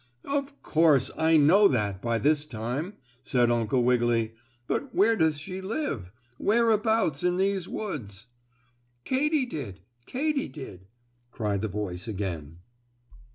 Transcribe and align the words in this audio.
"Of 0.25 0.63
course! 0.63 1.11
I 1.15 1.37
know 1.37 1.67
that 1.67 2.01
by 2.01 2.17
this 2.17 2.47
time," 2.47 2.95
said 3.21 3.51
Uncle 3.51 3.83
Wiggily. 3.83 4.33
"But 4.65 4.95
where 4.95 5.15
does 5.15 5.37
she 5.37 5.61
live? 5.61 6.11
Whereabouts 6.39 7.21
in 7.23 7.37
these 7.37 7.69
woods?" 7.69 8.25
"Katy 9.03 9.45
did! 9.45 9.81
Katy 10.07 10.47
did!" 10.47 10.87
cried 11.29 11.61
the 11.61 11.67
voice 11.67 12.07
again. 12.07 12.61